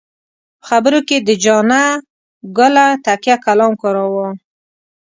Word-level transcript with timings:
په 0.59 0.63
خبرو 0.69 0.99
کې 1.07 1.17
یې 1.19 1.25
د 1.27 1.29
جانه 1.43 1.83
ګله 2.57 2.85
تکیه 3.05 3.35
کلام 3.45 3.73
کاراوه. 3.81 4.27